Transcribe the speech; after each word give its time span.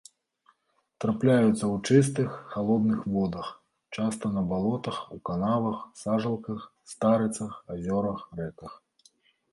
Трапляюцца 1.03 1.65
ў 1.73 1.81
чыстых, 1.89 2.29
халодных 2.53 2.99
водах, 3.17 3.51
часта 3.95 4.33
на 4.37 4.43
балотах, 4.53 4.97
у 5.17 5.21
канавах, 5.29 5.79
сажалках, 6.03 6.59
старыцах, 6.95 7.51
азёрах, 7.77 8.25
рэках. 8.41 8.71